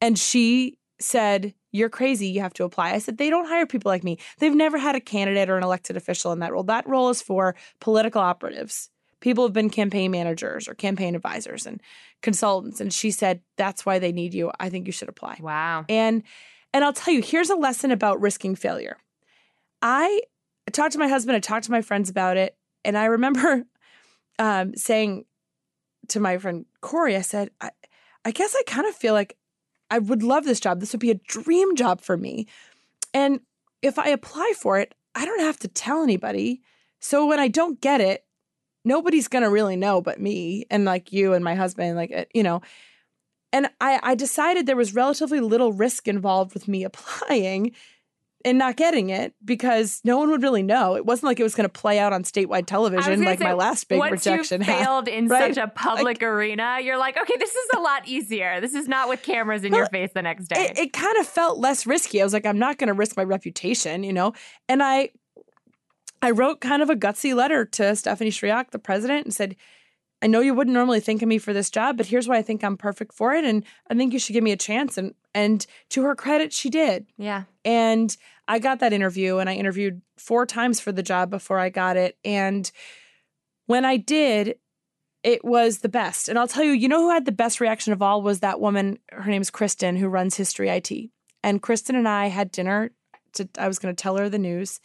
[0.00, 2.28] And she said, You're crazy.
[2.28, 2.92] You have to apply.
[2.92, 4.18] I said, They don't hire people like me.
[4.38, 6.64] They've never had a candidate or an elected official in that role.
[6.64, 8.90] That role is for political operatives.
[9.20, 11.80] People have been campaign managers or campaign advisors and
[12.22, 12.80] consultants.
[12.80, 14.50] And she said, That's why they need you.
[14.58, 15.38] I think you should apply.
[15.40, 15.84] Wow.
[15.88, 16.22] And
[16.72, 18.96] and I'll tell you, here's a lesson about risking failure.
[19.82, 20.22] I
[20.72, 23.64] talked to my husband, I talked to my friends about it, and I remember
[24.38, 25.24] um, saying
[26.08, 27.70] to my friend Corey, I said, I,
[28.24, 29.36] I guess I kind of feel like
[29.90, 30.80] I would love this job.
[30.80, 32.46] This would be a dream job for me.
[33.12, 33.40] And
[33.82, 36.62] if I apply for it, I don't have to tell anybody.
[37.00, 38.24] So when I don't get it,
[38.84, 42.24] nobody's going to really know but me and like you and my husband, like, uh,
[42.32, 42.62] you know.
[43.52, 47.72] And I, I decided there was relatively little risk involved with me applying
[48.44, 50.96] and not getting it because no one would really know.
[50.96, 53.52] It wasn't like it was going to play out on statewide television like say, my
[53.52, 54.84] last big Once rejection you had.
[54.84, 55.54] failed in right?
[55.54, 58.60] such a public arena, you're like, okay, this is a lot easier.
[58.60, 60.70] This is not with cameras in your face the next day.
[60.70, 62.20] it, it kind of felt less risky.
[62.20, 64.32] I was like, I'm not going to risk my reputation, you know.
[64.68, 65.10] And I,
[66.20, 69.56] I wrote kind of a gutsy letter to Stephanie Schriock, the president, and said,
[70.22, 72.42] "I know you wouldn't normally think of me for this job, but here's why I
[72.42, 75.14] think I'm perfect for it, and I think you should give me a chance." And
[75.34, 77.06] and to her credit, she did.
[77.16, 77.44] yeah.
[77.64, 78.14] And
[78.48, 81.96] I got that interview, and I interviewed four times for the job before I got
[81.96, 82.18] it.
[82.24, 82.70] And
[83.66, 84.56] when I did,
[85.22, 86.28] it was the best.
[86.28, 88.60] And I'll tell you, you know who had the best reaction of all was that
[88.60, 88.98] woman.
[89.12, 90.90] Her name's Kristen, who runs History IT.
[91.44, 92.90] And Kristen and I had dinner.
[93.34, 94.80] To, I was going to tell her the news.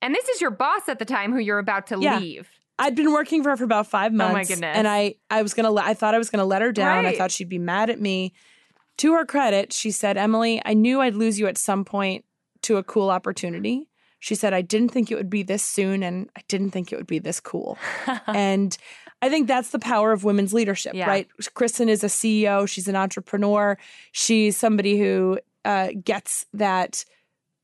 [0.00, 2.18] And this is your boss at the time who you're about to Yeah.
[2.18, 2.48] leave.
[2.78, 4.48] I'd been working for her for about five Oh my months.
[4.48, 4.76] goodness.
[4.76, 7.06] And I, I was gonna, let, I thought I was gonna let her down.
[7.06, 8.32] I thought she'd be mad at me.
[8.98, 12.24] To her credit, she said, "Emily, I knew I'd lose you at some point
[12.62, 13.88] to a cool opportunity."
[14.20, 16.96] She said, "I didn't think it would be this soon, and I didn't think it
[16.96, 17.78] would be this cool."
[18.26, 18.76] and
[19.20, 21.08] I think that's the power of women's leadership, Yeah.
[21.08, 21.28] right?
[21.54, 22.68] Kristen is a CEO.
[22.68, 23.78] She's an entrepreneur.
[24.12, 27.04] She's somebody who uh, gets that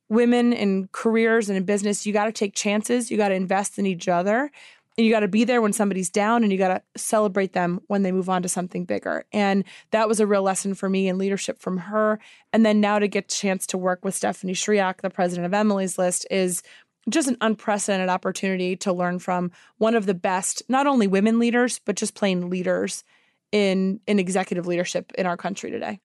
[0.09, 3.11] women in careers and in business, you got to take chances.
[3.11, 4.51] You got to invest in each other.
[4.99, 7.81] And you got to be there when somebody's down and you got to celebrate them
[7.87, 9.25] when they move on to something bigger.
[9.33, 12.19] And that was a real lesson for me in leadership from her.
[12.53, 15.55] And then now to get a chance to work with Stephanie Schriock, the president of
[15.55, 16.65] Emily's List, is
[17.09, 21.81] just an unprecedented opportunity to learn from one of the best, not only women leaders,
[21.85, 23.05] but just plain leaders
[23.53, 26.01] in, in executive leadership in our country today.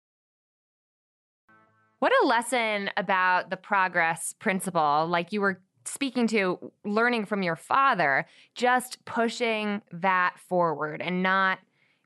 [1.97, 7.55] What a lesson about the progress principle, like you were speaking to learning from your
[7.55, 11.59] father, just pushing that forward and not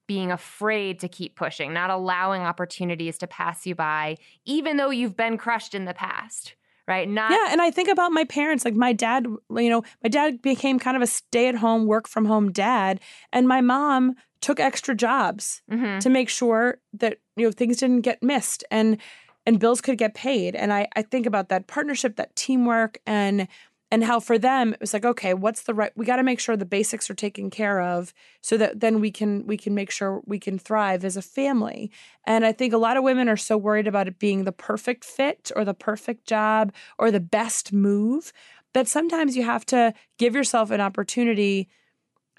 [0.08, 5.18] being afraid to keep pushing, not allowing opportunities to pass you by, even though you've
[5.18, 6.56] been crushed in the past,
[6.88, 7.10] right?
[7.10, 8.64] Not Yeah, and I think about my parents.
[8.64, 13.02] Like my dad, you know, my dad became kind of a stay-at-home, work-from-home dad,
[13.34, 16.00] and my mom took extra jobs Mhm.
[16.00, 18.98] to make sure that you know things didn't get missed and
[19.46, 20.56] and bills could get paid.
[20.56, 23.48] And I I think about that partnership, that teamwork, and
[23.90, 25.92] and how for them it was like, okay, what's the right?
[25.96, 29.12] We got to make sure the basics are taken care of, so that then we
[29.12, 31.92] can we can make sure we can thrive as a family.
[32.26, 35.06] And I think a lot of women are so worried about it being the perfect
[35.06, 38.34] fit or the perfect job or the best move.
[38.74, 41.68] that sometimes you have to give yourself an opportunity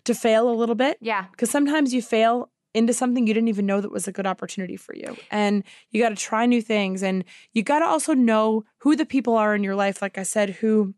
[0.05, 0.97] to fail a little bit.
[1.01, 1.27] Yeah.
[1.31, 4.77] Because sometimes you fail into something you didn't even know that was a good opportunity
[4.77, 5.17] for you.
[5.31, 7.03] And you got to try new things.
[7.03, 10.23] And you got to also know who the people are in your life, like I
[10.23, 10.95] said, who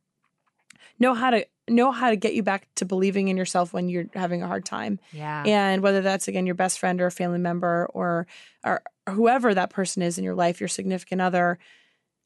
[1.00, 4.06] know how to know how to get you back to believing in yourself when you're
[4.14, 4.98] having a hard time.
[5.12, 5.44] Yeah.
[5.46, 8.26] And whether that's again your best friend or a family member or
[8.64, 11.58] or whoever that person is in your life, your significant other,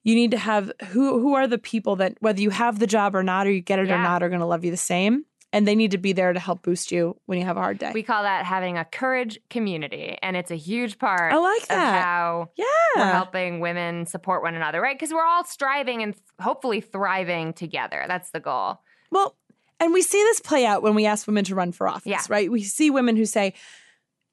[0.02, 3.14] you need to have who who are the people that whether you have the job
[3.14, 4.00] or not or you get it Yeah.
[4.00, 6.32] or not are going to love you the same and they need to be there
[6.32, 7.92] to help boost you when you have a hard day.
[7.94, 10.18] We call that having a courage community.
[10.20, 12.02] And it's a huge part I like of that.
[12.02, 12.64] how we're
[13.04, 13.12] yeah.
[13.12, 14.98] helping women support one another, right?
[14.98, 18.04] Because we're all striving and th- hopefully thriving together.
[18.08, 18.80] That's the goal.
[19.12, 19.36] Well,
[19.78, 22.20] and we see this play out when we ask women to run for office, Yeah.
[22.28, 22.50] right?
[22.50, 23.54] We see women who say,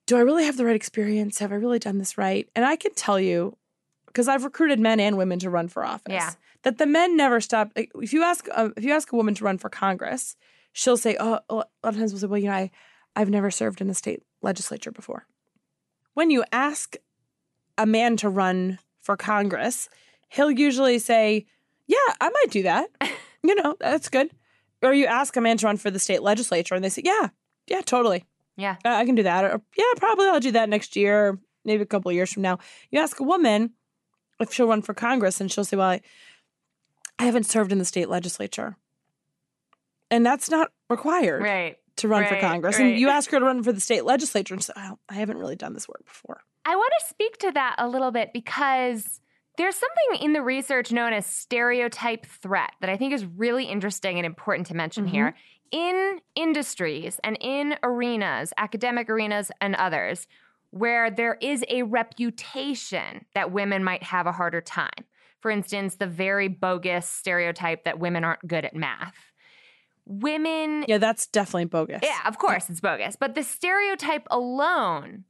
[0.08, 1.38] Do I really have the right experience?
[1.38, 2.50] Have I really done this right?
[2.56, 3.56] And I can tell you,
[4.08, 6.32] because I've recruited men and women to run for office, Yeah.
[6.64, 7.72] that the men never stop.
[7.76, 10.36] If you ask, uh, if you ask a woman to run for Congress,
[10.74, 12.72] she'll say, "Oh, a lot of times we'll say, well, you know, I,
[13.16, 15.26] I've never served in the state legislature before."
[16.14, 16.96] When you ask
[17.78, 19.90] a man to run for Congress,
[20.30, 21.46] he'll usually say,
[21.88, 22.90] "Yeah, I might do that.
[23.44, 24.30] you know, that's good."
[24.84, 27.30] Or you ask a man to run for the state legislature, and they say, "Yeah,
[27.68, 28.26] yeah, totally,
[28.58, 28.78] Yeah.
[28.84, 31.86] uh, I can do that." Or yeah, probably I'll do that next year, maybe a
[31.86, 32.58] couple of years from now.
[32.90, 33.72] You ask a woman
[34.40, 36.02] if she'll run for Congress, and she'll say, "Well, I,
[37.20, 38.76] I haven't served in the state legislature,"
[40.12, 41.78] and that's not required Right.
[41.98, 42.78] to run for Congress.
[42.78, 42.88] right.
[42.92, 45.38] And you ask her to run for the state legislature, and say, "Oh, I haven't
[45.38, 49.22] really done this work before." I want to speak to that a little bit because
[49.58, 54.18] there's something in the research known as stereotype threat that I think is really interesting
[54.18, 55.14] and important to mention mm-hmm.
[55.14, 55.36] here.
[55.72, 60.28] In industries and in arenas, academic arenas and others,
[60.72, 65.06] where there is a reputation that women might have a harder time.
[65.40, 69.16] For instance, the very bogus stereotype that women aren't good at math.
[70.12, 72.02] Women Yeah, that's definitely bogus.
[72.04, 73.16] yeah, of course it's bogus.
[73.16, 75.26] But the stereotype alone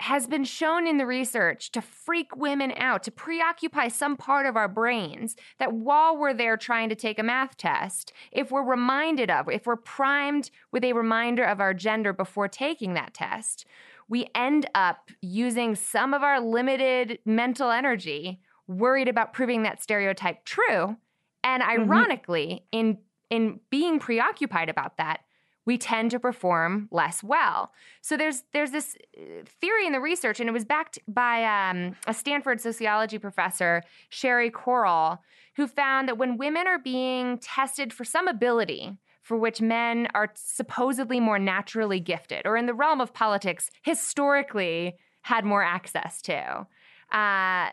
[0.00, 4.56] has been shown in the research to freak women out, to preoccupy some part of
[4.56, 9.30] our brains that while we're there trying to take a math test, if we're reminded
[9.30, 13.64] of, if we're primed with a reminder of our gender before taking that test,
[14.08, 20.44] we end up using some of our limited mental energy worried about proving that stereotype
[20.44, 20.96] true.
[21.42, 21.80] And mm-hmm.
[21.80, 22.98] ironically, in
[23.30, 25.20] in being preoccupied about that,
[25.64, 27.72] we tend to perform less well.
[28.00, 31.96] So there's there's this uh, theory in the research, and it was backed by um,
[32.06, 35.18] a Stanford sociology professor, Shelley Correll,
[35.56, 40.30] who found that when women are being tested for some ability for which men are
[40.36, 46.64] supposedly more naturally gifted, or in the realm of politics, historically had more access to.
[47.10, 47.70] Uh,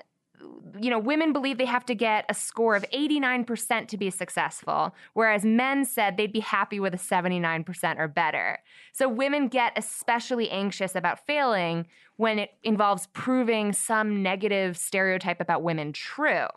[0.80, 4.96] you know, women believe they have to get a score of 89% to be successful,
[5.14, 8.60] whereas men said they'd be happy with a 79% or better.
[8.92, 11.86] So women get especially anxious about failing
[12.18, 16.48] when it involves proving some negative stereotype about women true.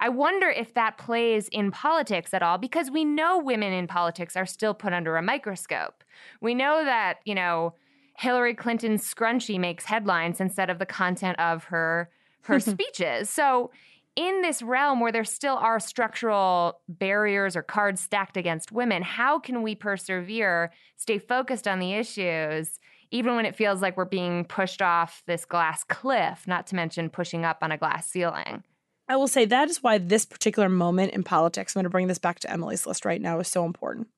[0.00, 4.36] I wonder if that plays in politics at all because we know women in politics
[4.36, 6.02] are still put under a microscope.
[6.40, 7.74] We know that, you know,
[8.16, 12.10] Hillary Clinton's scrunchie makes headlines instead of the content of her
[12.42, 13.30] her speeches.
[13.30, 13.70] So
[14.14, 19.38] in this realm where there still are structural barriers or cards stacked against women, how
[19.38, 22.78] can we persevere, stay focused on the issues,
[23.10, 27.08] even when it feels like we're being pushed off this glass cliff, not to mention
[27.10, 28.62] pushing up on a glass ceiling?
[29.08, 32.06] I will say that is why this particular moment in politics, I'm going to bring
[32.06, 34.08] this back to Emily's list right now, is so important.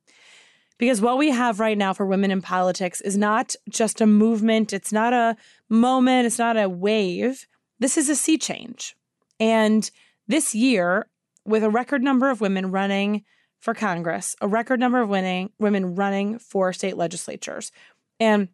[0.78, 4.72] Because what we have right now for women in politics is not just a movement,
[4.72, 5.36] it's not a
[5.68, 7.46] moment, it's not a wave.
[7.78, 8.96] This is a sea change.
[9.40, 9.90] And
[10.26, 11.08] this year,
[11.44, 13.24] with a record number of women running
[13.58, 17.72] for Congress, a record number of winning women running for state legislatures,
[18.20, 18.48] and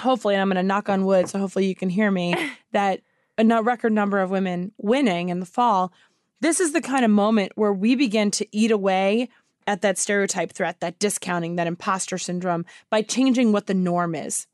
[0.00, 2.34] hopefully, and I'm going to knock on wood, so hopefully you can hear me,
[2.72, 3.00] that
[3.38, 5.92] a record number of women winning in the fall.
[6.40, 9.28] This is the kind of moment where we begin to eat away
[9.66, 14.46] at that stereotype threat, that discounting, that imposter syndrome by changing what the norm is.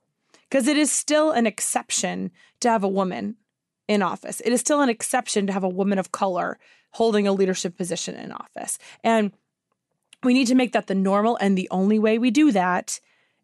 [0.48, 2.30] Because it is still an exception
[2.60, 3.36] to have a woman
[3.88, 4.40] in office.
[4.44, 6.58] It is still an exception to have a woman of color
[6.92, 8.78] holding a leadership position in office.
[9.02, 9.32] And
[10.22, 11.36] we need to make that the normal.
[11.40, 13.00] And the only way we do that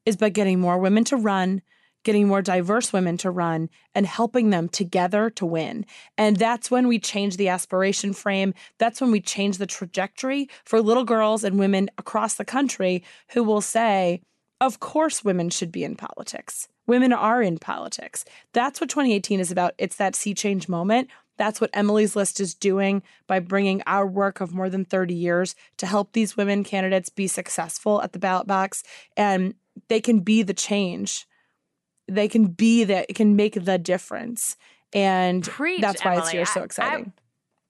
[0.07, 1.63] is by getting more women to run,
[2.03, 5.87] getting more diverse women to run, and helping them together to win.
[6.19, 8.55] And that's when we change the aspiration frame.
[8.79, 13.43] That's when we change the trajectory for little girls and women across the country who
[13.43, 14.21] will say,
[14.61, 16.69] of course, women should be in politics.
[16.87, 18.25] Women are in politics.
[18.53, 19.75] That's what 2018 is about.
[19.79, 21.09] It's that sea change moment.
[21.37, 25.57] That's what Emily's List is doing by bringing our work of more than 30 years
[25.79, 28.85] to help these women candidates be successful at the ballot box.
[29.17, 29.55] And
[29.89, 31.27] they can be the change.
[32.07, 34.57] They can be that, it can make the difference.
[34.93, 36.23] And Preach, that's why Emily.
[36.23, 37.13] it's here so I- exciting.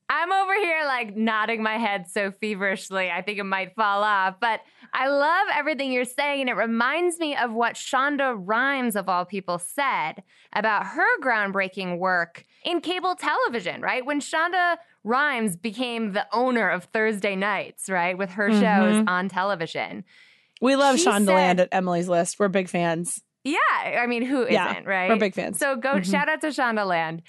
[0.09, 3.11] I'm over here like nodding my head so feverishly.
[3.11, 4.61] I think it might fall off, but
[4.93, 6.43] I love everything you're saying.
[6.43, 11.99] And it reminds me of what Shonda Rhimes, of all people, said about her groundbreaking
[11.99, 14.05] work in cable television, right?
[14.05, 18.17] When Shonda Rhimes became the owner of Thursday nights, right?
[18.17, 18.61] With her shows
[19.03, 19.09] Mhm.
[19.09, 20.05] on television.
[20.61, 22.39] we love she Shonda said- Land at Emily's List.
[22.39, 23.21] We're big fans.
[23.43, 23.59] Yeah.
[24.01, 25.11] I mean, who Yeah, not right?
[25.11, 25.59] We're big fans.
[25.59, 26.11] So go Mhm.
[26.11, 27.21] shout out to Shondaland.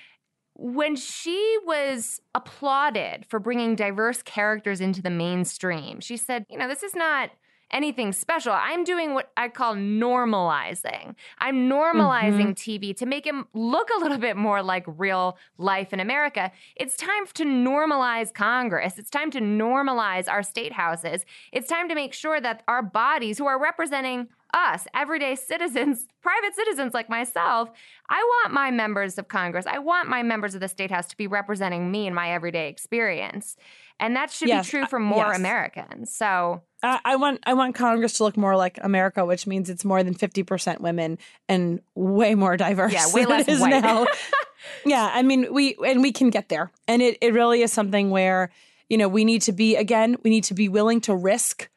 [0.57, 6.67] When she was applauded for bringing diverse characters into the mainstream, she said, you know,
[6.67, 7.31] this is not
[7.71, 8.53] anything special.
[8.53, 11.15] I'm doing what I call normalizing.
[11.39, 12.85] I'm normalizing mm-hmm.
[12.87, 16.51] TV to make it look a little bit more like real life in America.
[16.75, 18.97] It's time to normalize Congress.
[18.97, 21.25] It's time to normalize our state houses.
[21.51, 26.55] It's time to make sure that our bodies, who are representing us, everyday citizens, private
[26.55, 27.69] citizens like myself,
[28.09, 31.17] I want my members of Congress, I want my members of the state house to
[31.17, 33.57] be representing me in my everyday experience.
[33.99, 35.37] And that should Yes, be true uh, for more yes.
[35.37, 36.13] Americans.
[36.13, 39.85] So, I, I want I want Congress to look more like America, which means it's
[39.85, 42.91] more than fifty percent women and way more diverse.
[42.93, 43.81] Yeah, way than less it is white.
[43.81, 44.05] now.
[44.85, 48.09] yeah, I mean we and we can get there, and it it really is something
[48.09, 48.51] where
[48.89, 51.69] you know we need to be again we need to be willing to risk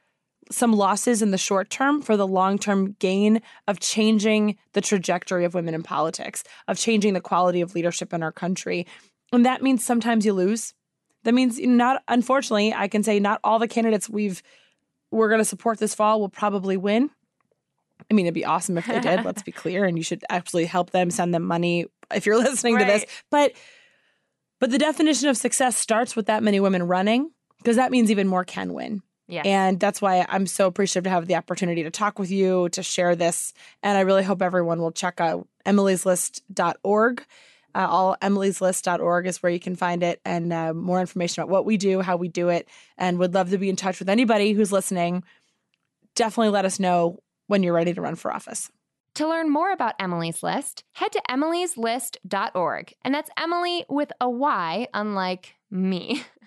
[0.50, 5.44] some losses in the short term for the long term gain of changing the trajectory
[5.44, 8.86] of women in politics, of changing the quality of leadership in our country,
[9.32, 10.74] and that means sometimes you lose.
[11.24, 14.42] That means not unfortunately, I can say not all the candidates we've
[15.10, 17.10] we're going to support this fall will probably win.
[18.10, 19.24] I mean, it'd be awesome if they did.
[19.24, 22.78] let's be clear, and you should absolutely help them, send them money if you're listening
[22.78, 23.04] to this.
[23.30, 23.52] But
[24.60, 28.28] but the definition of success starts with that many women running because that means even
[28.28, 29.02] more can win.
[29.28, 29.42] Yeah.
[29.44, 32.82] And that's why I'm so appreciative to have the opportunity to talk with you, to
[32.82, 33.52] share this.
[33.82, 37.24] And I really hope everyone will check out emilyslist.org.
[37.74, 41.66] Uh, all emilyslist.org is where you can find it and uh, more information about what
[41.66, 42.66] we do, how we do it,
[42.96, 45.22] and would love to be in touch with anybody who's listening.
[46.14, 48.70] Definitely let us know when you're ready to run for office.
[49.14, 52.94] To learn more about Emily's List, head to emilyslist.org.
[53.04, 56.24] And that's Emily with a Y, unlike me.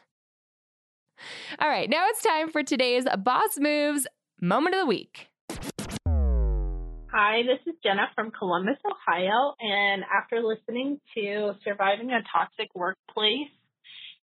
[1.59, 4.07] All right, now it's time for today's Boss Moves
[4.39, 5.27] Moment of the Week.
[7.13, 9.53] Hi, this is Jenna from Columbus, Ohio.
[9.59, 13.51] And after listening to Surviving a Toxic Workplace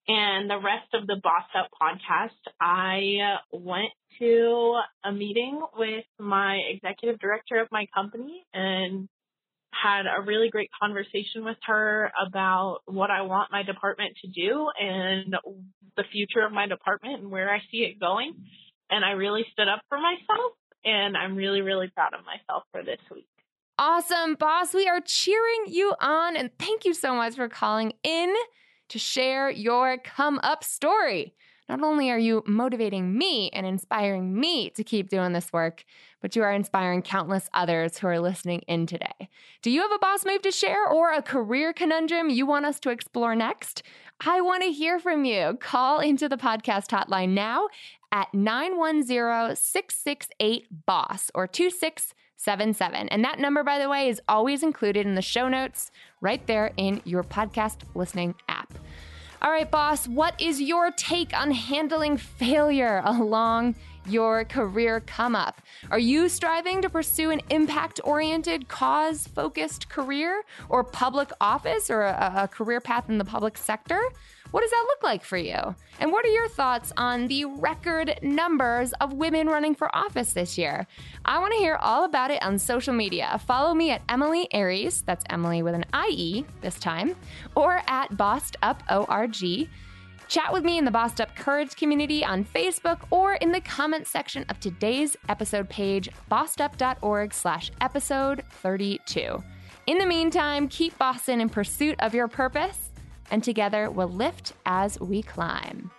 [0.07, 3.91] and the rest of the Bossed Up podcast, I went
[4.21, 9.09] to a meeting with my executive director of my company and
[9.71, 14.69] had a really great conversation with her about what I want my department to do
[14.81, 15.35] and
[15.97, 18.35] the future of my department and where I see it going.
[18.91, 20.53] And I really stood up for myself
[20.85, 23.27] and I'm really, really proud of myself for this week.
[23.79, 24.73] Awesome, boss.
[24.73, 26.37] We are cheering you on.
[26.37, 28.35] And thank you so much for calling in
[28.89, 31.35] to share your come up story.
[31.69, 35.85] Not only are you motivating me and inspiring me to keep doing this work,
[36.23, 39.29] but you are inspiring countless others who are listening in today.
[39.63, 42.79] Do you have a boss move to share or a career conundrum you want us
[42.81, 43.83] to explore next?
[44.25, 45.59] I want to hear from you.
[45.61, 47.69] Call into the podcast hotline now
[48.13, 53.09] at 910 668 BOSS or 2677.
[53.09, 55.91] And that number, by the way, is always included in the show notes
[56.21, 58.73] right there in your podcast listening app.
[59.43, 63.75] All right, boss, what is your take on handling failure along
[64.07, 65.61] your career come up?
[65.91, 72.03] Are you striving to pursue an impact oriented, cause focused career or public office or
[72.03, 74.01] a, a career path in the public sector?
[74.51, 75.75] What does that look like for you?
[76.01, 80.57] And what are your thoughts on the record numbers of women running for office this
[80.57, 80.87] year?
[81.25, 83.41] I want to hear all about it on social media.
[83.47, 87.17] Follow me at Emilie Aries, that's Emily with an IE this time,
[87.55, 89.69] or at Bossed Up ORG.
[90.29, 94.07] Chat with me in the Bossed Up Courage community on Facebook or in the comment
[94.07, 99.43] section of today's episode page, bossedup.org slash episode 32.
[99.87, 102.91] In the meantime, keep bossing in pursuit of your purpose
[103.31, 105.91] and together we'll lift as we climb.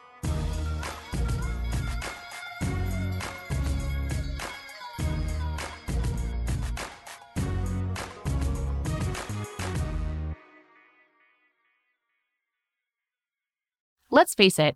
[14.10, 14.76] Let's face it,